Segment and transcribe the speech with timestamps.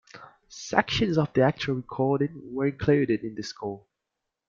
[0.49, 3.85] Sections of the actual recording were included in the score.